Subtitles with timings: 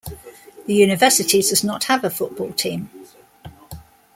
[0.65, 2.89] The university does not have a football team.